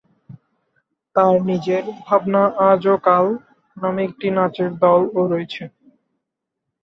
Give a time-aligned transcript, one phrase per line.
[1.15, 3.25] তার নিজের "ভাবনা আজ ও কাল"
[3.77, 5.63] নামে একটি নাচের দলও আছে।